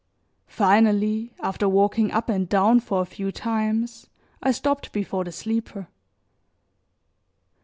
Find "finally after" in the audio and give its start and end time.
0.47-1.69